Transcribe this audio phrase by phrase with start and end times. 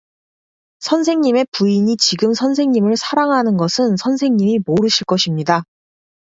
[0.79, 5.61] 선생님의 부인이 지금 선생님을 사랑하는 것은 선생님이 모르실 것입니다.